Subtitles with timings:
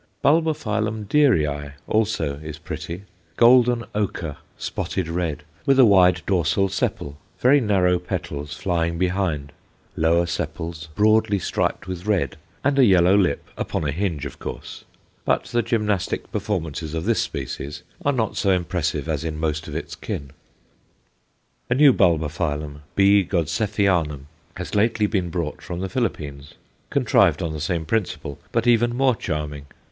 [0.23, 3.03] Bulbophyllum Dearei also is pretty
[3.37, 9.51] golden ochre spotted red, with a wide dorsal sepal, very narrow petals flying behind,
[9.95, 14.85] lower sepals broadly striped with red, and a yellow lip, upon a hinge, of course;
[15.23, 19.75] but the gymnastic performances of this species are not so impressive as in most of
[19.75, 20.31] its kin.
[21.69, 23.23] A new Bulbophyllum, B.
[23.23, 24.25] Godseffianum,
[24.57, 26.55] has lately been brought from the Philippines,
[26.89, 29.67] contrived on the same principle, but even more charming.